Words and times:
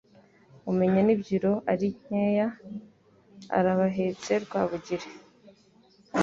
Umenya 0.71 1.01
n' 1.03 1.11
imbyiro 1.15 1.53
ari 1.71 1.87
nkeya! 2.01 2.47
Arabahetse 3.57 4.31
Rwabugiri, 4.43 5.09